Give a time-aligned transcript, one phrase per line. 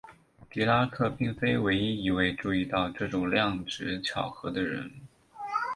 [0.49, 4.89] 狄拉克并非唯一一位注意到这种量值巧合的人。